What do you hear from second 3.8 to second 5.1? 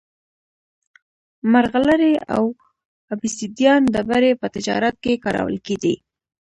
ډبرې په تجارت